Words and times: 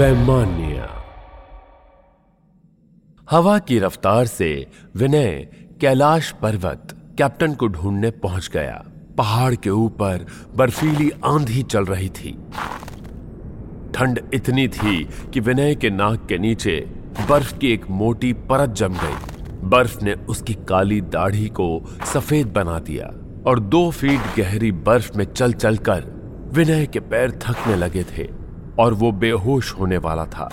वैमान्य। 0.00 0.88
हवा 3.30 3.58
की 3.58 3.78
रफ्तार 3.78 4.26
से 4.26 4.66
विनय 4.96 5.48
कैलाश 5.80 6.30
पर्वत 6.32 6.96
कैप्टन 7.18 7.54
को 7.54 7.68
ढूँढने 7.68 8.10
पहुँच 8.10 8.48
गया। 8.48 8.84
पहाड़ 9.18 9.54
के 9.54 9.70
ऊपर 9.70 10.26
बर्फीली 10.56 11.10
आंधी 11.10 11.62
चल 11.62 11.84
रही 11.84 12.08
थी। 12.08 12.32
ठंड 13.94 14.20
इतनी 14.34 14.68
थी 14.68 15.04
कि 15.04 15.40
विनय 15.40 15.74
के 15.74 15.90
नाक 15.90 16.26
के 16.26 16.38
नीचे 16.38 16.80
बर्फ़ 17.28 17.58
की 17.58 17.72
एक 17.72 17.90
मोटी 17.90 18.32
परत 18.32 18.70
जम 18.70 18.94
गई। 18.94 19.44
बर्फ़ 19.68 20.04
ने 20.04 20.12
उसकी 20.12 20.54
काली 20.54 21.00
दाढ़ी 21.00 21.48
को 21.48 21.96
सफ़ेद 22.14 22.46
बना 22.46 22.78
दिया 22.78 23.14
और 23.46 23.60
दो 23.60 23.90
फीट 23.90 24.36
गहरी 24.36 24.72
बर्फ़ 24.72 25.16
में 25.16 25.24
चल 25.24 25.52
चलकर 25.52 26.04
विनय 26.52 26.86
के 26.86 27.00
पैर 27.00 27.30
थकने 27.30 27.76
लगे 27.76 28.04
थे। 28.04 28.39
और 28.80 28.94
वो 28.94 29.10
बेहोश 29.12 29.72
होने 29.74 29.98
वाला 29.98 30.24
था। 30.26 30.48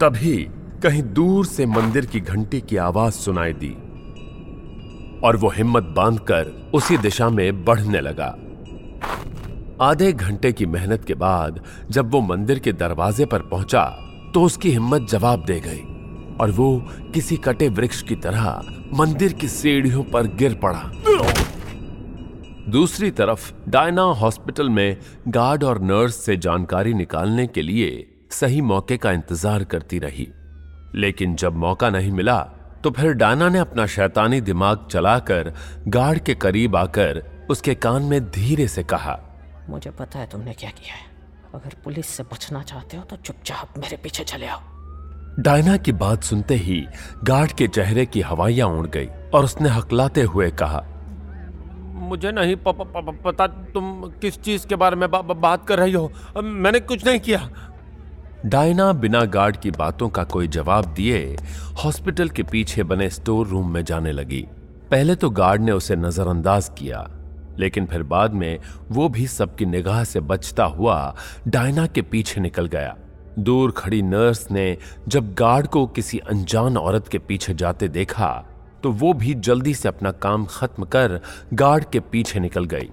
तभी 0.00 0.36
कहीं 0.82 1.02
दूर 1.12 1.46
से 1.46 1.66
मंदिर 1.66 2.06
की 2.06 2.20
घंटी 2.20 2.60
की 2.60 2.76
आवाज़ 2.76 3.14
सुनाई 3.14 3.52
दी 3.52 3.74
और 5.24 5.36
वो 5.36 5.48
हिम्मत 5.48 5.82
बांधकर 5.96 6.70
उसी 6.74 6.96
दिशा 6.98 7.28
में 7.28 7.64
बढ़ने 7.64 8.00
लगा। 8.00 8.34
आधे 9.80 10.12
घंटे 10.12 10.52
की 10.52 10.66
मेहनत 10.66 11.04
के 11.04 11.14
बाद 11.14 11.60
जब 11.90 12.10
वो 12.10 12.20
मंदिर 12.20 12.58
के 12.58 12.72
दरवाजे 12.72 13.24
पर 13.24 13.42
पहुँचा 13.42 13.84
तो 14.34 14.42
उसकी 14.42 14.70
हिम्मत 14.70 15.06
जवाब 15.10 15.44
दे 15.44 15.60
गई 15.60 15.82
और 16.40 16.50
वो 16.50 16.68
किसी 17.14 17.36
कटे 17.36 17.68
वृक्ष 17.68 18.02
की 18.02 18.16
तरह 18.16 18.62
मंदिर 18.94 19.32
की 19.32 19.48
सीढ़ियों 19.48 20.02
पर 20.04 20.26
गिर 20.36 20.54
पड़ा। 20.64 20.82
दूसरी 22.68 23.10
तरफ़ 23.10 23.52
डायना 23.68 24.02
हॉस्पिटल 24.20 24.68
में 24.68 24.96
गार्ड 25.28 25.64
और 25.64 25.80
नर्स 25.80 26.14
से 26.16 26.36
जानकारी 26.36 26.94
निकालने 26.94 27.46
के 27.46 27.62
लिए 27.62 27.90
सही 28.30 28.60
मौके 28.60 28.96
का 28.96 29.10
इंतज़ार 29.12 29.64
करती 29.64 29.98
रही। 29.98 30.26
लेकिन 30.94 31.34
जब 31.36 31.56
मौका 31.56 31.90
नहीं 31.90 32.10
मिला 32.12 32.38
तो 32.84 32.90
फिर 32.90 33.12
डायना 33.12 33.48
ने 33.48 33.58
अपना 33.58 33.86
शैतानी 33.86 34.40
दिमाग 34.40 34.86
चलाकर 34.90 35.52
गार्ड 35.88 36.18
के 36.18 36.34
करीब 36.36 36.76
आकर 36.76 37.22
उसके 37.50 37.74
कान 37.76 38.02
में 38.02 38.20
धीरे 38.30 38.66
से 38.68 38.82
कहा 38.84 39.18
मुझे 39.68 39.90
पता 39.90 40.18
है 40.18 40.26
तुमने 40.26 40.52
क्या 40.52 40.70
किया 40.70 40.94
है। 40.94 41.04
अगर 41.54 41.76
पुलिस 41.84 42.06
से 42.06 42.22
बचना 42.22 42.62
चाहते 42.62 42.96
हो 42.96 43.02
तो 43.02 43.16
चुपचाप 43.16 43.78
मेरे 43.78 43.96
पीछे 43.96 44.24
चले 44.24 44.46
आओ। 44.46 44.60
डायना 45.38 45.76
की 45.76 45.92
बात 45.94 46.22
सुनते 46.22 46.54
ही 46.56 46.82
गार्ड 47.24 47.52
के 47.52 47.68
चेहरे 47.68 48.06
की 48.06 48.20
हवाइयाँ 48.22 48.68
उड़ 48.68 48.86
गई 48.88 49.06
और 49.34 49.44
उसने 49.44 49.68
हकलाते 49.68 50.22
हुए 50.24 50.50
कहा 50.50 50.84
मुझे 51.96 52.32
नहीं 52.32 52.56
प, 52.56 52.68
प, 52.68 52.92
प, 52.96 53.18
पता 53.24 53.46
तुम 53.46 54.02
किस 54.20 54.40
चीज़ 54.40 54.66
के 54.66 54.76
बारे 54.76 54.96
में 54.96 55.10
बा, 55.10 55.20
बात 55.20 55.66
कर 55.66 55.78
रही 55.78 55.92
हो। 55.92 56.10
मैंने 56.42 56.80
कुछ 56.80 57.06
नहीं 57.06 57.20
किया। 57.20 57.48
डायना 58.46 58.92
बिना 58.92 59.24
गार्ड 59.24 59.56
की 59.56 59.70
बातों 59.70 60.08
का 60.08 60.24
कोई 60.24 60.48
जवाब 60.48 60.84
दिए 60.94 61.36
हॉस्पिटल 61.84 62.28
के 62.28 62.42
पीछे 62.42 62.82
बने 62.82 63.08
स्टोर 63.10 63.46
रूम 63.46 63.72
में 63.74 63.84
जाने 63.84 64.12
लगी। 64.12 64.46
पहले 64.90 65.14
तो 65.14 65.30
गार्ड 65.30 65.62
ने 65.62 65.72
उसे 65.72 65.96
नजरअंदाज 65.96 66.70
किया 66.78 67.08
लेकिन 67.58 67.86
फिर 67.86 68.02
बाद 68.02 68.34
में 68.34 68.58
वो 68.90 69.08
भी 69.08 69.26
सबकी 69.26 69.66
निगाह 69.66 70.04
से 70.04 70.20
बचता 70.20 70.64
हुआ 70.64 71.14
डायना 71.48 71.86
के 71.86 72.02
पीछे 72.02 72.40
निकल 72.40 72.66
गया। 72.66 72.96
दूर 73.38 73.70
खड़ी 73.70 74.02
नर्स 74.02 74.50
ने 74.50 74.76
जब 75.08 75.34
गार्ड 75.34 75.66
को 75.66 75.86
किसी 75.86 76.18
अनजान 76.18 76.76
औरत 76.76 77.08
के 77.08 77.18
पीछे 77.18 77.54
जाते 77.54 77.88
देखा 77.88 78.28
तो 78.82 78.90
वो 78.92 79.12
भी 79.14 79.34
जल्दी 79.36 79.74
से 79.74 79.88
अपना 79.88 80.10
काम 80.22 80.44
खत्म 80.50 80.84
कर 80.86 81.20
गार्ड 81.54 81.84
के 81.92 82.00
पीछे 82.02 82.40
निकल 82.40 82.64
गई। 82.66 82.90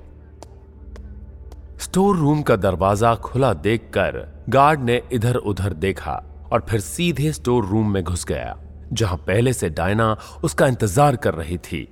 स्टोर 1.80 2.18
रूम 2.18 2.42
का 2.42 2.56
दरवाज़ा 2.58 3.14
खुला 3.16 3.54
देखकर 3.56 4.22
गार्ड 4.50 4.80
ने 4.82 5.02
इधर 5.14 5.36
उधर 5.36 5.74
देखा 5.76 6.22
और 6.52 6.66
फिर 6.70 6.80
सीधे 6.80 7.32
स्टोर 7.32 7.66
रूम 7.66 7.94
में 7.94 8.04
घुस 8.04 8.26
गया, 8.26 8.56
जहाँ 8.94 9.18
पहले 9.18 9.54
से 9.54 9.70
डायना 9.72 10.16
उसका 10.44 10.68
इंतज़ार 10.68 11.16
कर 11.16 11.34
रही 11.34 11.58
थी। 11.58 11.88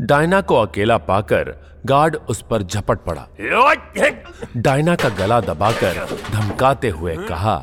डायना 0.00 0.40
को 0.40 0.54
अकेला 0.56 0.96
पाकर 1.00 1.54
गार्ड 1.86 2.16
उस 2.28 2.40
पर 2.50 2.62
झपट 2.62 2.98
पड़ा। 3.04 3.26
डायना 4.56 4.94
का 4.96 5.08
गला 5.16 5.40
दबाकर 5.40 6.04
धमकाते 6.30 6.88
हुए 6.90 7.16
कहा 7.18 7.56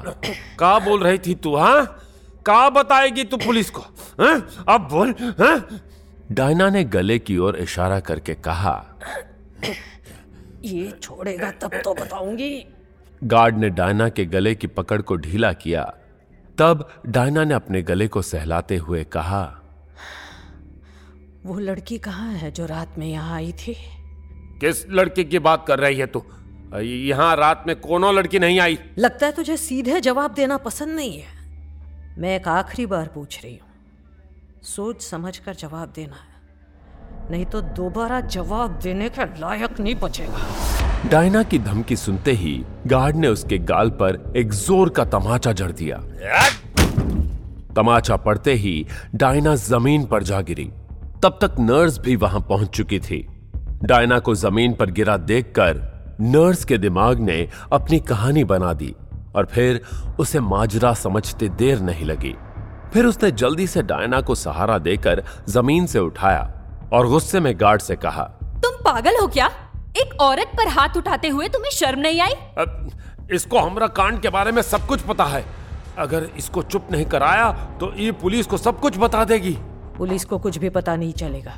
का 0.60 0.78
बोल 0.80 1.04
रही 1.04 1.18
थी 1.18 1.36
तू 1.36 1.56
हाँ? 1.56 1.98
का 2.46 2.70
बताएगी 2.70 3.24
तू 3.24 3.38
पुलिस 3.38 3.70
को? 3.70 3.82
हा? 4.22 4.32
अब 4.76 4.88
बोल 4.92 5.16
हा? 5.22 5.80
डायना 6.32 6.70
ने 6.70 6.84
गले 6.84 7.20
की 7.20 7.38
ओर 7.38 7.58
इशारा 7.58 8.00
करके 8.00 8.34
कहा 8.36 8.76
ये 10.66 10.92
छोड़ेगा 11.02 11.52
तब 11.52 11.80
तो 11.84 11.94
बताऊँगी। 11.94 12.66
गार्ड 13.24 13.58
ने 13.58 13.70
डायना 13.70 14.10
के 14.10 14.26
गले 14.26 14.54
की 14.56 14.68
पकड़ 14.68 15.02
को 15.02 15.16
ढीला 15.16 15.52
किया। 15.54 15.84
तब 16.58 16.88
डायना 17.08 17.44
ने 17.44 17.54
अपने 17.54 17.82
गले 17.82 18.08
को 18.08 18.22
सहलाते 18.22 18.78
हुए 18.78 19.04
कहा 19.04 19.44
वो 21.46 21.58
लड़की 21.60 21.98
कहाँ 21.98 22.34
है 22.34 22.52
जो 22.52 22.66
रात 22.66 22.98
में 22.98 23.08
यहाँ 23.08 23.36
आई 23.36 23.52
थी? 23.52 23.74
किस 24.62 24.86
लड़की 24.90 25.24
की 25.24 25.40
बात 25.40 25.66
कर 25.68 25.80
रही 25.80 25.98
है 26.00 26.08
तू? 26.08 26.24
यहाँ 26.82 27.36
रात 27.36 27.64
में 27.68 27.76
कोनो 27.76 28.12
लड़की 28.12 28.40
नहीं 28.40 28.60
आई? 28.60 28.78
लगता 28.98 29.26
है 29.26 29.32
तुझे 29.32 29.58
सीधे 29.58 30.02
जवाब 30.02 30.34
देना 30.34 30.58
पसंद 30.58 30.96
नहीं 30.96 31.18
है। 31.20 31.41
मैं 32.18 32.36
एक 32.36 32.48
आखिरी 32.48 32.86
बार 32.86 33.08
पूछ 33.08 33.44
रही 33.44 33.54
हूँ। 33.54 34.62
सोच 34.64 35.02
समझ 35.02 35.38
कर 35.38 35.54
जवाब 35.56 35.92
देना 35.96 36.16
है। 36.16 37.30
नहीं 37.32 37.46
तो 37.46 37.62
दोबारा 37.62 38.20
जवाब 38.20 38.80
देने 38.84 39.10
के 39.10 39.26
लायक 39.40 39.80
नहीं 39.80 39.96
बचेगा। 39.96 41.10
डायना 41.10 41.44
की 41.44 41.60
धमकी 41.60 41.96
सुनते 41.96 42.32
ही 42.32 42.54
गार्ड 42.88 43.16
ने 43.16 43.28
उसके 43.28 43.58
गाल 43.58 43.90
पर 44.02 44.34
एक 44.38 44.52
ज़ोर 44.54 44.90
का 44.90 45.06
तमाचा 45.06 45.52
जड़ 45.52 45.72
दिया। 45.72 45.98
तमाचा 47.76 48.16
पड़ते 48.18 48.54
ही 48.54 48.86
डायना 49.16 49.56
ज़मीन 49.56 50.06
पर 50.06 50.24
जा 50.24 50.42
गिरी। 50.42 50.66
तब 51.24 51.38
तक 51.42 51.56
नर्स 51.60 52.00
भी 52.00 52.16
वहाँ 52.16 52.42
पहुँच 52.50 52.70
चुकी 52.70 53.00
थी। 53.00 53.26
डायना 53.84 54.20
को 54.20 54.36
ज़मीन 54.36 54.74
पर 54.74 54.92
गिरा 54.92 55.18
देखकर 55.18 55.90
नर्स 56.22 56.64
के 56.66 56.78
दिमाग 56.78 57.20
ने 57.20 57.48
अपनी 57.74 58.00
कहानी 58.00 58.44
बना 58.44 58.74
दी। 58.74 58.94
और 59.36 59.46
फिर 59.46 59.82
उसे 60.20 60.40
माजरा 60.40 60.94
समझते 60.94 61.50
देर 61.50 61.80
नहीं 61.82 62.06
लगी। 62.06 62.36
फिर 62.94 63.06
उसने 63.06 63.32
जल्दी 63.32 63.68
से 63.68 63.82
डायना 63.84 64.22
को 64.22 64.36
सहारा 64.36 64.78
देकर 64.80 65.24
ज़मीन 65.50 65.86
से 65.86 66.00
उठाया 66.00 66.42
और 66.94 67.08
गुस्से 67.08 67.40
में 67.40 67.54
गार्ड 67.60 67.82
से 67.82 67.96
कहा 67.96 68.24
तुम 68.64 68.76
पागल 68.86 69.18
हो 69.22 69.28
क्या? 69.28 69.50
एक 69.98 70.22
औरत 70.22 70.52
पर 70.58 70.68
हाथ 70.70 70.98
उठाते 70.98 71.28
हुए 71.28 71.48
तुम्हें 71.48 71.72
शर्म 71.72 72.00
नहीं 72.00 72.20
आई? 72.22 72.34
अब 72.58 73.30
इसको 73.34 73.60
हमरा 73.60 73.88
कांड 73.90 74.20
के 74.22 74.30
बारे 74.30 74.52
में 74.52 74.62
सब 74.62 74.88
कुछ 74.88 75.02
पता 75.02 75.26
है। 75.26 75.44
अगर 75.98 76.28
इसको 76.38 76.62
चुप 76.64 76.88
नहीं 76.92 77.06
कराया 77.06 77.52
तो 77.80 77.94
ये 77.96 78.12
पुलिस 78.12 78.48
को 78.48 78.58
सब 78.58 78.80
कुछ 78.80 78.98
बता 78.98 79.24
देगी। 79.26 79.58
पुलिस 79.98 80.26
को 80.26 80.38
कुछ 80.40 80.58
भी 80.58 80.70
पता 80.70 80.96
नहीं 80.96 81.14
चलेगा। 81.14 81.54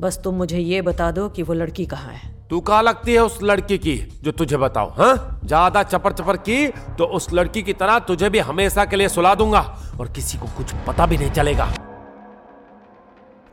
बस 0.00 0.20
तुम 0.24 0.34
मुझे 0.34 0.58
ये 0.58 0.82
बता 0.82 1.10
दो 1.10 1.28
कि 1.28 1.42
वो 1.42 1.54
लड़की 1.54 1.86
कहाँ 1.86 2.12
है। 2.12 2.33
तू 2.54 2.58
कहा 2.60 2.80
लगती 2.80 3.12
है 3.12 3.18
उस 3.18 3.38
लड़की 3.42 3.76
की, 3.78 3.94
जो 4.22 4.32
तुझे 4.32 4.56
बताओ 4.56 4.90
हाँ? 4.96 5.40
ज़्यादा 5.44 5.82
चपर 5.82 6.12
चपर 6.12 6.36
की 6.38 6.66
तो 6.98 7.04
उस 7.16 7.26
लड़की 7.32 7.62
की 7.62 7.72
तरह 7.72 7.98
तुझे 8.00 8.28
भी 8.30 8.38
हमेशा 8.40 8.84
के 8.84 8.96
लिए 8.96 9.08
सुला 9.08 9.34
दूँगा, 9.34 9.60
और 10.00 10.08
किसी 10.08 10.38
को 10.38 10.46
कुछ 10.56 10.74
पता 10.86 11.06
भी 11.06 11.16
नहीं 11.16 11.30
चलेगा। 11.30 11.66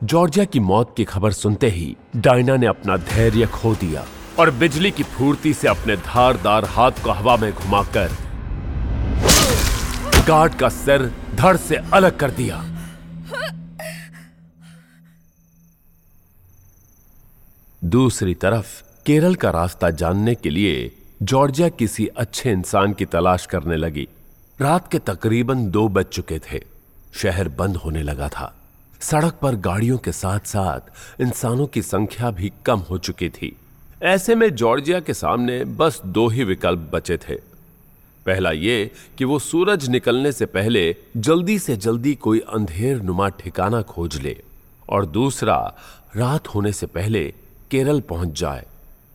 जॉर्जिया 0.02 0.44
की 0.44 0.60
मौत 0.60 0.94
की 0.96 1.04
खबर 1.04 1.32
सुनते 1.32 1.68
ही 1.70 1.96
डायना 2.16 2.56
ने 2.56 2.66
अपना 2.66 2.96
धैर्य 3.10 3.46
खो 3.52 3.74
दिया, 3.74 4.04
और 4.38 4.50
बिजली 4.52 4.90
की 4.90 5.02
फूर्ति 5.04 5.54
से 5.54 5.68
अपने 5.68 5.96
धारदार 5.98 6.64
हाथ 6.70 7.04
को 7.04 7.10
हवा 7.12 7.36
में 7.36 7.52
घुमाकर 7.52 8.16
गार्ड 10.28 10.54
का 10.54 10.68
सिर 10.76 11.10
धड़ 11.34 11.56
से 11.58 11.82
अलग 11.92 12.18
कर 12.18 12.30
दिया। 12.32 12.64
दूसरी 17.82 18.34
तरफ़ 18.34 18.68
केरल 19.06 19.34
का 19.34 19.50
रास्ता 19.50 19.90
जानने 19.90 20.34
के 20.34 20.50
लिए 20.50 20.96
जॉर्जिया 21.22 21.68
किसी 21.68 22.06
अच्छे 22.06 22.50
इंसान 22.50 22.92
की 22.92 23.04
तलाश 23.04 23.46
करने 23.46 23.76
लगी। 23.76 24.08
रात 24.60 24.92
के 24.92 24.98
तकरीबन 24.98 25.70
दो 25.70 25.88
बज 25.88 26.04
चुके 26.04 26.38
थे। 26.38 26.64
शहर 27.14 27.48
बंद 27.48 27.76
होने 27.76 28.02
लगा 28.02 28.28
था। 28.28 28.54
सड़क 29.00 29.34
पर 29.42 29.54
गाड़ियों 29.54 29.98
के 29.98 30.12
साथ 30.12 30.40
साथ 30.40 30.80
इंसानों 31.20 31.66
की 31.66 31.82
संख्या 31.82 32.30
भी 32.30 32.52
कम 32.66 32.78
हो 32.78 32.98
चुकी 32.98 33.28
थी। 33.28 33.56
ऐसे 34.02 34.34
में 34.34 34.54
जॉर्जिया 34.54 35.00
के 35.00 35.14
सामने 35.14 35.64
बस 35.64 36.02
दो 36.06 36.28
ही 36.28 36.44
विकल्प 36.44 36.90
बचे 36.92 37.16
थे। 37.16 37.34
पहला 38.26 38.50
ये 38.50 38.90
कि 39.18 39.24
वो 39.24 39.38
सूरज 39.38 39.88
निकलने 39.88 40.32
से 40.32 40.46
पहले 40.46 40.96
जल्दी 41.16 41.58
से 41.58 41.76
जल्दी 41.76 42.14
कोई 42.14 42.38
अंधेर 42.38 43.02
नुमा 43.02 43.28
ठिकाना 43.28 43.82
खोज 43.82 44.16
ले। 44.16 44.42
और 44.88 45.06
दूसरा, 45.06 45.74
रात 46.16 46.48
होने 46.48 46.72
से 46.72 46.86
पहले 46.86 47.34
केरल 47.70 48.00
पहुँच 48.00 48.40
जाए। 48.40 48.66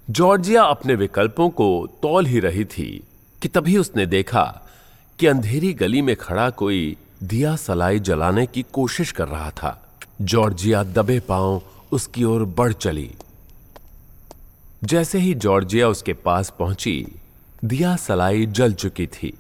जॉर्जिया 0.10 0.64
अपने 0.64 0.96
विकल्पों 0.96 1.50
को 1.50 1.88
तौल 2.02 2.26
ही 2.26 2.40
रही 2.40 2.66
थी 2.66 3.04
कि 3.42 3.48
तभी 3.48 3.78
उसने 3.78 4.06
देखा 4.06 4.62
कि 5.20 5.28
अंधेरी 5.28 5.74
गली 5.74 6.02
में 6.02 6.16
खड़ा 6.16 6.50
कोई 6.50 6.98
दिया 7.24 7.56
सलाई 7.56 8.00
जलाने 8.00 8.46
की 8.46 8.66
कोशिश 8.74 9.12
कर 9.12 9.28
रहा 9.28 9.52
था। 9.52 10.00
जॉर्जिया 10.22 10.84
दबे 10.84 11.20
पाँव 11.20 11.62
उसकी 11.92 12.24
ओर 12.24 12.46
बढ़ 12.46 12.74
चली। 12.74 13.16
जैसे 14.84 15.20
ही 15.20 15.34
जॉर्जिया 15.34 15.90
उसके 15.90 16.14
पास 16.14 16.54
पहुँची 16.60 17.08
दिया 17.66 17.96
सलाई 17.96 18.46
जल 18.46 18.74
चुकी 18.74 19.08
थी। 19.08 19.38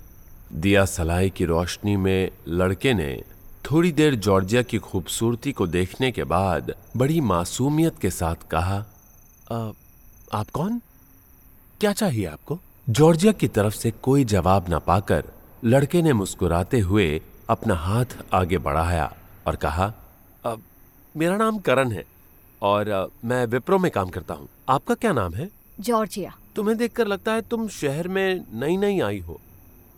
दिया 0.53 0.85
सलाई 0.85 1.29
की 1.29 1.45
रोशनी 1.45 1.97
में 1.97 2.31
लड़के 2.47 2.93
ने 2.93 3.23
थोड़ी 3.71 3.91
देर 3.91 4.15
जॉर्जिया 4.15 4.61
की 4.61 4.77
खूबसूरती 4.77 5.51
को 5.51 5.67
देखने 5.67 6.11
के 6.11 6.23
बाद 6.23 6.75
बड़ी 6.97 7.21
मासूमियत 7.21 7.93
के 8.01 8.09
साथ 8.09 8.35
कहा 8.51 8.85
"अ, 9.51 9.71
आप 10.33 10.50
कौन? 10.50 10.81
क्या 11.81 11.94
चाहिए 11.94 12.25
आपको? 12.25 12.59
जॉर्जिया 12.89 13.31
की 13.31 13.47
तरफ़ 13.47 13.74
से 13.74 13.91
कोई 13.91 14.24
जवाब 14.24 14.65
न 14.69 14.79
पाकर 14.79 15.24
लड़के 15.65 16.01
ने 16.01 16.13
मुस्कुराते 16.13 16.79
हुए 16.79 17.21
अपना 17.50 17.75
हाथ 17.75 18.06
आगे 18.33 18.57
बढ़ाया 18.57 19.13
और 19.47 19.56
कहा 19.56 19.94
"अ, 20.45 20.56
मेरा 21.18 21.38
नाम 21.38 21.57
करण 21.59 21.91
है 21.91 22.03
और 22.62 22.88
अ, 22.89 23.06
मैं 23.25 23.45
विप्रो 23.45 23.77
में 23.79 23.91
काम 23.91 24.09
करता 24.09 24.33
हूँ। 24.33 24.47
आपका 24.69 24.95
क्या 24.95 25.13
नाम 25.13 25.33
है? 25.33 25.50
जॉर्जिया। 25.79 26.33
तुम्हें 26.56 26.77
देखकर 26.77 27.07
लगता 27.07 27.33
है 27.33 27.41
तुम 27.41 27.68
शहर 27.68 28.07
में 28.07 28.45
नई 28.53 28.77
नई 28.77 29.00
आई 29.00 29.19
हो। 29.19 29.39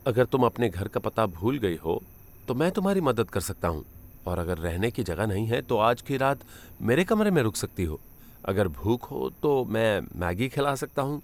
अगर 0.07 0.25
तुम 0.25 0.43
अपने 0.43 0.69
घर 0.69 0.87
का 0.87 0.99
पता 0.99 1.25
भूल 1.25 1.57
गई 1.57 1.75
हो 1.75 2.01
तो 2.47 2.53
मैं 2.53 2.71
तुम्हारी 2.71 3.01
मदद 3.01 3.29
कर 3.29 3.39
सकता 3.41 3.67
हूँ। 3.67 3.85
और 4.27 4.39
अगर 4.39 4.57
रहने 4.57 4.91
की 4.91 5.03
जगह 5.03 5.25
नहीं 5.27 5.45
है 5.47 5.61
तो 5.61 5.77
आज 5.77 6.01
की 6.01 6.17
रात 6.17 6.39
मेरे 6.81 7.03
कमरे 7.03 7.31
में 7.31 7.41
रुक 7.43 7.55
सकती 7.55 7.83
हो। 7.83 7.99
अगर 8.45 8.67
भूख 8.67 9.11
हो 9.11 9.31
तो 9.41 9.65
मैं 9.65 10.01
मैगी 10.15 10.49
खिला 10.49 10.75
सकता 10.75 11.01
हूँ। 11.01 11.21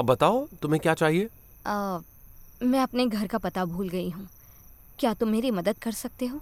अब 0.00 0.06
बताओ 0.06 0.46
तुम्हें 0.62 0.80
क्या 0.80 0.94
चाहिए? 0.94 1.28
आ, 1.66 1.98
मैं 2.62 2.80
अपने 2.80 3.06
घर 3.06 3.26
का 3.26 3.38
पता 3.38 3.64
भूल 3.64 3.88
गई 3.88 4.10
हूँ। 4.10 4.28
क्या 4.98 5.14
तुम 5.14 5.28
मेरी 5.28 5.50
मदद 5.50 5.78
कर 5.78 5.92
सकते 5.92 6.26
हो? 6.26 6.40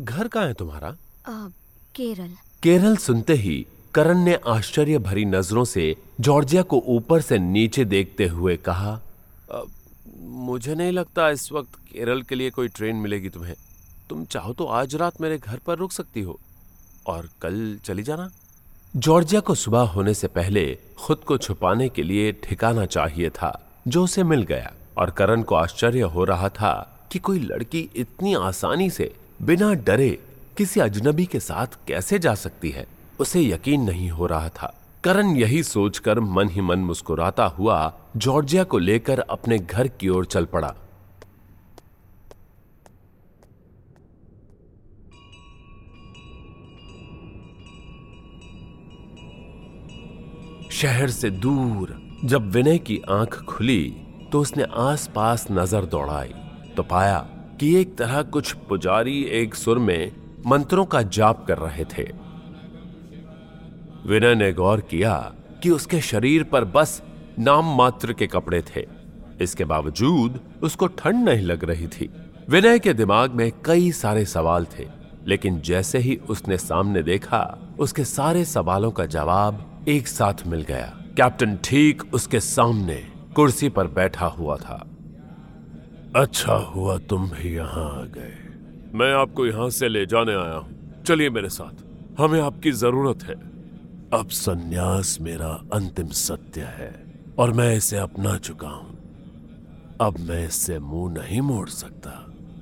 घर 0.00 0.28
कहाँ 0.28 0.46
है 0.46 0.54
तुम्हारा? 0.54 0.88
आ, 1.26 1.48
केरल। 1.94 2.30
केरल 2.62 2.96
सुनते 2.96 3.32
ही 3.34 3.66
करण 3.94 4.18
ने 4.18 4.34
आश्चर्य 4.34 4.98
भरी 4.98 5.24
नज़रों 5.24 5.64
से 5.64 5.96
जॉर्जिया 6.20 6.62
को 6.62 6.82
ऊपर 6.86 7.20
से 7.20 7.38
नीचे 7.38 7.84
देखते 7.84 8.26
हुए 8.26 8.56
कहा 8.56 9.00
"अ, 9.52 9.62
मुझे 10.18 10.74
नहीं 10.74 10.92
लगता 10.92 11.30
इस 11.30 11.52
वक्त 11.52 11.74
केरल 11.74 12.22
के 12.22 12.34
लिए 12.34 12.50
कोई 12.50 12.68
ट्रेन 12.68 12.96
मिलेगी 12.96 13.28
तुम्हें। 13.28 13.54
तुम 14.10 14.24
चाहो 14.24 14.52
तो 14.52 14.64
आज 14.64 14.94
रात 14.94 15.20
मेरे 15.20 15.38
घर 15.38 15.58
पर 15.58 15.78
रुक 15.78 15.92
सकती 15.92 16.20
हो। 16.20 16.40
और 17.06 17.28
कल 17.42 17.78
चली 17.84 18.02
जाना। 18.02 18.30
जॉर्जिया 18.96 19.40
को 19.40 19.54
सुबह 19.54 19.80
होने 19.80 20.14
से 20.14 20.26
पहले 20.26 20.78
खुद 20.98 21.18
को 21.18 21.38
छुपाने 21.38 21.88
के 21.88 22.02
लिए 22.02 22.32
ठिकाना 22.32 22.86
चाहिए 22.86 23.30
था, 23.30 23.70
जो 23.88 24.04
उसे 24.04 24.22
मिल 24.24 24.42
गया। 24.42 24.72
और 24.98 25.10
करण 25.10 25.42
को 25.42 25.54
आश्चर्य 25.54 26.00
हो 26.00 26.24
रहा 26.24 26.48
था 26.48 27.00
कि 27.12 27.18
कोई 27.18 27.38
लड़की 27.38 27.90
इतनी 27.96 28.34
आसानी 28.34 28.90
से 28.90 29.14
बिना 29.42 29.74
डरे 29.74 30.18
किसी 30.56 30.80
अजनबी 30.80 31.26
के 31.26 31.40
साथ 31.40 31.66
कैसे 31.88 32.18
जा 32.18 32.34
सकती 32.34 32.70
है, 32.70 32.86
उसे 33.20 33.42
यकीन 33.42 33.80
नहीं 33.80 34.10
हो 34.10 34.26
रहा 34.26 34.48
था। 34.48 34.74
करण 35.04 35.26
यही 35.26 35.62
सोचकर 35.62 36.20
मन 36.20 36.48
ही 36.48 36.60
मन 36.60 36.78
मुस्कुराता 36.78 37.44
हुआ 37.44 37.94
जॉर्जिया 38.16 38.64
को 38.64 38.78
लेकर 38.78 39.18
अपने 39.18 39.58
घर 39.58 39.88
की 39.88 40.08
ओर 40.08 40.24
चल 40.24 40.44
पड़ा। 40.44 40.74
शहर 50.76 51.10
से 51.10 51.28
दूर, 51.30 51.94
जब 52.24 52.50
विनय 52.52 52.78
की 52.78 53.00
आँख 53.10 53.34
खुली 53.42 53.84
तो 54.32 54.40
उसने 54.40 54.64
आसपास 54.78 55.46
नज़र 55.50 55.84
दौड़ाई 55.84 56.32
तो 56.76 56.82
पाया 56.82 57.18
कि 57.60 57.72
एक 57.74 57.96
तरह 57.98 58.22
कुछ 58.22 58.52
पुजारी 58.68 59.22
एक 59.34 59.54
सुर 59.54 59.78
में 59.78 60.12
मंत्रों 60.46 60.84
का 60.84 61.00
जाप 61.02 61.44
कर 61.46 61.58
रहे 61.58 61.84
थे। 61.88 62.02
विनय 64.06 64.34
ने 64.34 64.52
गौर 64.52 64.80
किया 64.80 65.14
कि 65.62 65.70
उसके 65.70 66.00
शरीर 66.00 66.42
पर 66.42 66.64
बस 66.64 67.00
नाम 67.38 67.74
मात्र 67.76 68.12
के 68.12 68.26
कपड़े 68.26 68.62
थे। 68.66 68.84
इसके 69.40 69.64
बावजूद 69.64 70.40
उसको 70.62 70.86
ठंड 70.88 71.28
नहीं 71.28 71.44
लग 71.44 71.64
रही 71.64 71.86
थी। 71.86 72.10
विनय 72.48 72.78
के 72.78 72.94
दिमाग 72.94 73.30
में 73.32 73.50
कई 73.64 73.90
सारे 73.92 74.24
सवाल 74.26 74.66
थे, 74.78 74.86
लेकिन 75.26 75.60
जैसे 75.60 75.98
ही 75.98 76.16
उसने 76.28 76.58
सामने 76.58 77.02
देखा, 77.02 77.42
उसके 77.78 78.04
सारे 78.04 78.44
सवालों 78.46 78.90
का 78.90 79.06
जवाब 79.06 79.64
एक 79.88 80.08
साथ 80.08 80.34
मिल 80.46 80.62
गया। 80.62 80.86
कैप्टन 81.16 81.58
ठीक 81.64 82.14
उसके 82.14 82.40
सामने 82.40 82.94
कुर्सी 83.36 83.68
पर 83.68 83.86
बैठा 83.86 84.26
हुआ 84.26 84.56
था। 84.56 84.86
अच्छा 86.16 86.52
हुआ 86.52 86.98
तुम 86.98 87.28
भी 87.30 87.54
यहाँ 87.56 88.00
आ 88.00 88.04
गए। 88.04 88.34
मैं 88.94 89.14
आपको 89.14 89.46
यहाँ 89.46 89.70
से 89.70 89.88
ले 89.88 90.06
जाने 90.06 90.34
आया 90.34 90.54
हूँ। 90.54 91.02
चलिए 91.02 91.30
मेरे 91.30 91.48
साथ। 91.48 91.84
हमें 92.20 92.40
आपकी 92.40 92.70
ज़रूरत 92.70 93.22
है। 93.22 93.34
अब 94.20 94.28
सन्यास 94.28 95.18
मेरा 95.20 95.62
अंतिम 95.72 96.08
सत्य 96.08 96.60
है 96.60 97.04
और 97.38 97.52
मैं 97.52 97.76
इसे 97.76 97.96
अपना 97.96 98.36
चुका 98.38 98.68
हूँ। 98.68 98.98
अब 100.00 100.18
मैं 100.18 100.46
इससे 100.46 100.78
मुँह 100.78 101.12
नहीं 101.12 101.40
मोड़ 101.40 101.68
सकता। 101.68 102.10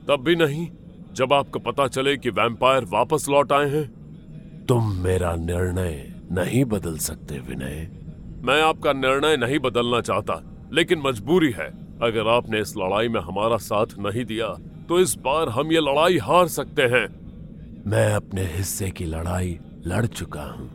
तब 0.08 0.24
भी 0.24 0.36
नहीं। 0.36 0.68
जब 1.12 1.32
आपको 1.32 1.58
पता 1.58 1.86
चले 1.88 2.16
कि 2.16 2.30
वैम्पायर 2.30 2.84
वापस 2.84 3.26
लौट 3.28 3.52
आए 3.52 3.68
हैं। 3.70 3.86
तुम 4.66 4.92
मेरा 4.92 5.36
निर्णय 5.36 6.13
नहीं 6.32 6.64
बदल 6.64 6.96
सकते 6.98 7.38
विनय। 7.38 7.88
मैं 8.44 8.60
आपका 8.62 8.92
निर्णय 8.92 9.36
नहीं 9.36 9.58
बदलना 9.58 10.00
चाहता 10.00 10.40
लेकिन 10.72 11.02
मजबूरी 11.04 11.50
है। 11.50 11.66
अगर 12.02 12.28
आपने 12.28 12.60
इस 12.60 12.76
लड़ाई 12.76 13.08
में 13.08 13.20
हमारा 13.20 13.56
साथ 13.56 13.98
नहीं 13.98 14.24
दिया 14.24 14.48
तो 14.88 15.00
इस 15.00 15.14
बार 15.14 15.48
हम 15.48 15.72
ये 15.72 15.80
लड़ाई 15.80 16.18
हार 16.18 16.48
सकते 16.48 16.82
हैं। 16.82 17.06
मैं 17.86 18.12
अपने 18.14 18.44
हिस्से 18.46 18.90
की 18.90 19.04
लड़ाई 19.04 19.58
लड़ 19.86 20.06
चुका 20.06 20.42
हूँ। 20.42 20.68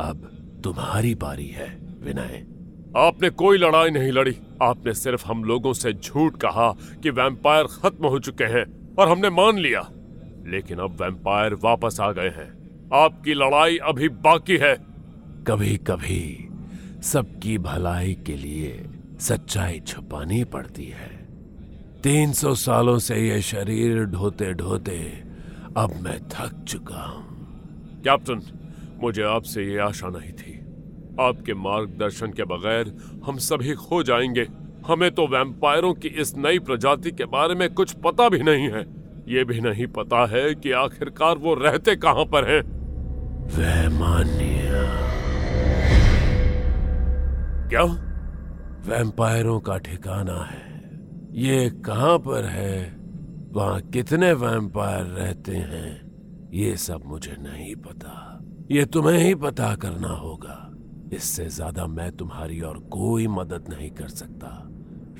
अब 0.00 0.28
तुम्हारी 0.64 1.14
बारी 1.14 1.46
है 1.46 1.68
विनय। 2.02 2.46
आपने 2.96 3.30
कोई 3.30 3.58
लड़ाई 3.58 3.90
नहीं 3.90 4.12
लड़ी। 4.12 4.36
आपने 4.62 4.94
सिर्फ़ 4.94 5.26
हम 5.26 5.44
लोगों 5.44 5.72
से 5.72 5.92
झूठ 5.92 6.36
कहा 6.36 6.70
कि 7.02 7.10
वैम्पायर 7.10 7.66
खत्म 7.66 8.06
हो 8.06 8.18
चुके 8.18 8.44
हैं 8.44 8.64
और 8.94 9.08
हमने 9.08 9.30
मान 9.30 9.58
लिया। 9.58 9.88
लेकिन 10.46 10.78
अब 10.78 11.02
वैम्पायर 11.02 11.54
वापस 11.54 12.00
आ 12.00 12.10
गए 12.12 12.28
हैं। 12.28 12.50
आपकी 12.94 13.34
लड़ाई 13.34 13.76
अभी 13.76 14.08
बाकी 14.08 14.56
है। 14.56 14.74
कभी 15.48 15.76
कभी 15.76 16.48
सबकी 17.02 17.58
भलाई 17.58 18.18
के 18.26 18.36
लिए 18.36 18.84
सच्चाई 19.20 19.80
छुपानी 19.80 20.44
पड़ती 20.44 20.84
है। 20.84 21.28
तीन 22.02 22.32
सौ 22.32 22.54
सालों 22.54 22.98
से 22.98 23.28
ये 23.28 23.40
शरीर 23.42 24.04
ढोते 24.04 24.52
ढोते 24.54 25.22
अब 25.76 25.94
मैं 26.00 26.20
थक 26.28 26.64
चुका 26.68 27.02
हूँ। 27.02 27.24
कैप्टन 28.04 28.42
मुझे 29.02 29.22
आपसे 29.22 29.64
ये 29.64 29.78
आशा 29.78 30.08
नहीं 30.08 30.32
थी। 30.32 30.58
आपके 31.20 31.54
मार्गदर्शन 31.54 32.26
के 32.26 32.44
बगैर 32.44 32.94
हम 33.26 33.38
सभी 33.38 33.74
खो 33.74 34.02
जाएँगे। 34.02 34.48
हमें 34.86 35.10
तो 35.10 35.26
वैम्पायरों 35.26 35.94
की 35.94 36.08
इस 36.08 36.36
नई 36.36 36.58
प्रजाति 36.58 37.10
के 37.10 37.24
बारे 37.24 37.54
में 37.54 37.74
कुछ 37.74 37.92
पता 37.92 38.28
भी 38.28 38.38
नहीं 38.38 38.70
है। 38.70 38.82
ये 39.28 39.44
भी 39.44 39.60
नहीं 39.60 39.86
पता 39.86 40.26
है 40.26 40.54
कि 40.54 40.72
आखिरकार 40.72 41.38
वो 41.38 41.54
रहते 41.54 41.96
कहाँ 41.96 42.24
पर 42.24 42.50
हैं। 42.50 42.62
वैमानिया 43.58 44.51
क्या? 47.72 47.82
वैम्पायरों 48.86 49.60
का 49.60 49.76
ठिकाना 49.78 50.44
है। 50.44 50.90
ये 51.34 51.70
कहाँ 51.70 52.18
पर 52.18 52.44
है? 52.44 52.96
वहाँ 53.52 53.80
कितने 53.80 54.32
वैम्पायर 54.32 55.04
रहते 55.04 55.52
हैं? 55.52 55.90
ये 56.52 56.76
सब 56.76 57.02
मुझे 57.06 57.36
नहीं 57.38 57.76
पता। 57.76 58.40
ये 58.70 58.84
तुम्हें 58.84 59.18
ही 59.18 59.34
पता 59.34 59.74
करना 59.74 60.08
होगा। 60.08 60.70
इससे 61.12 61.48
ज़्यादा 61.48 61.86
मैं 61.86 62.10
तुम्हारी 62.12 62.60
और 62.60 62.78
कोई 62.78 63.26
मदद 63.26 63.64
नहीं 63.68 63.90
कर 63.90 64.08
सकता। 64.08 64.48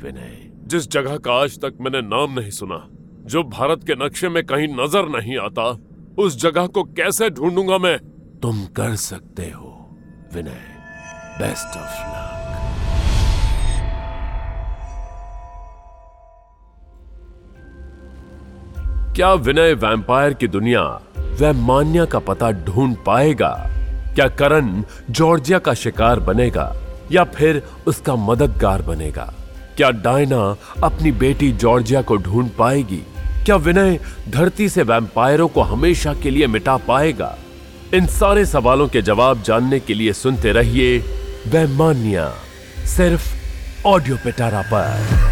विनय। 0.02 0.50
जिस 0.66 0.90
जगह 0.90 1.16
का 1.16 1.32
आज 1.32 1.59
तक 1.61 1.78
मैंने 1.80 2.00
नाम 2.00 2.38
नहीं 2.40 2.50
सुना 2.50 2.88
जो 3.26 3.42
भारत 3.42 3.85
के 3.85 3.94
नक्शे 3.94 4.28
में 4.28 4.44
कहीं 4.44 4.68
नज़र 4.68 5.09
नहीं 5.09 5.38
आता 5.38 5.71
उस 6.18 6.40
जगह 6.42 6.66
को 6.66 6.85
कैसे 6.85 7.30
ढूंढूँगा 7.30 7.78
मैं? 7.78 7.99
तुम 8.40 8.64
कर 8.66 8.97
सकते 8.97 9.50
हो 9.50 9.97
विनय। 10.35 10.61
बेस्ट 11.38 11.76
ऑफ़ 11.76 12.00
लक 12.00 12.21
क्या 19.16 19.33
विनय 19.35 19.73
वैम्पायर 19.75 20.35
की 20.35 20.49
दुनिया 20.49 20.83
वैमान्या 21.19 22.04
का 22.04 22.19
पता 22.19 22.50
ढूंढ 22.50 22.97
पाएगा? 23.07 23.49
क्या 24.14 24.28
करण 24.28 24.83
जॉर्जिया 25.11 25.59
का 25.59 25.75
शिकार 25.75 26.21
बनेगा 26.21 26.64
या 27.12 27.25
फिर 27.25 27.62
उसका 27.87 28.14
मददगार 28.16 28.83
बनेगा? 28.83 29.33
क्या 29.76 29.90
डायना 29.90 30.57
अपनी 30.83 31.12
बेटी 31.12 31.52
जॉर्जिया 31.52 32.02
को 32.02 32.16
ढूंढ 32.16 32.49
पाएगी? 32.59 33.02
क्या 33.45 33.57
विनय 33.57 33.99
धरती 34.31 34.69
से 34.69 34.83
वैम्पायरों 34.83 35.49
को 35.49 35.62
हमेशा 35.62 36.14
के 36.14 36.31
लिए 36.31 36.47
मिटा 36.47 36.76
पाएगा? 36.76 37.37
इन 37.95 38.07
सारे 38.07 38.47
सवालों 38.47 38.88
के 38.88 39.02
जवाब 39.02 39.42
जानने 39.42 39.81
के 39.81 39.95
लिए 39.95 40.12
सुनते 40.12 40.52
रहिए 40.52 40.99
वैमान्या, 41.49 42.33
सिर्फ़ 42.87 43.87
ऑडियो 43.87 44.16
पिटारा 44.16 44.62
पर। 44.62 45.31